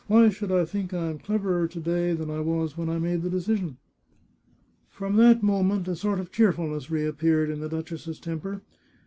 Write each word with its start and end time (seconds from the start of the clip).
Why 0.07 0.29
should 0.29 0.51
I 0.51 0.65
think 0.65 0.95
I 0.95 1.11
am 1.11 1.19
cleverer 1.19 1.67
to 1.67 1.79
day 1.79 2.13
than 2.13 2.31
I 2.31 2.39
was 2.39 2.75
when 2.75 2.89
I 2.89 2.97
made 2.97 3.21
the 3.21 3.29
de 3.29 3.37
cision?" 3.37 3.75
From 4.89 5.15
that 5.17 5.43
moment 5.43 5.87
a 5.87 5.95
sort 5.95 6.19
of 6.19 6.31
cheerfulness 6.31 6.89
reappeared 6.89 7.49
in 7.51 7.57
395 7.57 7.59
The 7.59 7.59
Chartreuse 7.59 7.59
of 7.59 7.61
Parma 7.61 7.61
the 7.69 7.83
duchess's 7.83 8.19
temper. 8.19 8.61